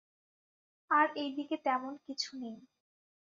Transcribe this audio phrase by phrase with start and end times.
[0.91, 2.57] আর এই দিকে তেমন কিছু নেই।